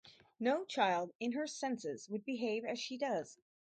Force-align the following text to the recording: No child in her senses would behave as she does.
No 0.39 0.65
child 0.65 1.13
in 1.19 1.33
her 1.33 1.45
senses 1.45 2.09
would 2.09 2.25
behave 2.25 2.65
as 2.65 2.79
she 2.79 2.97
does. 2.97 3.37